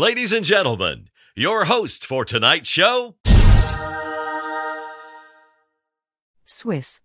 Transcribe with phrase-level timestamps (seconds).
[0.00, 3.16] ladies and gentlemen, your host for tonight's show,
[6.46, 7.02] Swiss.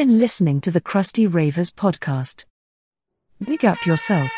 [0.00, 2.46] Been listening to the Crusty Ravers podcast.
[3.44, 4.30] Big up yourself.